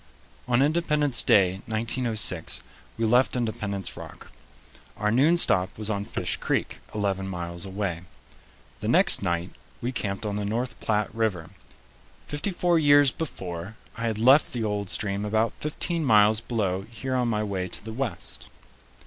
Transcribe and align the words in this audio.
On 0.47 0.63
Independence 0.63 1.21
Day, 1.21 1.61
1906, 1.67 2.61
we 2.97 3.05
left 3.05 3.35
Independence 3.35 3.95
Rock. 3.95 4.31
Our 4.97 5.11
noon 5.11 5.37
stop 5.37 5.77
was 5.77 5.91
on 5.91 6.05
Fish 6.05 6.37
Creek, 6.37 6.79
eleven 6.95 7.27
miles 7.27 7.67
away. 7.67 8.01
The 8.79 8.87
next 8.87 9.21
night 9.21 9.51
we 9.79 9.91
camped 9.91 10.25
on 10.25 10.37
the 10.37 10.43
North 10.43 10.79
Platte 10.79 11.13
River. 11.13 11.51
Fifty 12.25 12.49
four 12.49 12.79
years 12.79 13.11
before, 13.11 13.75
I 13.95 14.07
had 14.07 14.17
left 14.17 14.53
the 14.53 14.63
old 14.63 14.89
stream 14.89 15.23
about 15.23 15.53
fifteen 15.59 16.03
miles 16.03 16.39
below 16.39 16.81
here 16.89 17.13
on 17.13 17.27
my 17.27 17.43
way 17.43 17.67
to 17.67 17.85
the 17.85 17.93
West. 17.93 18.49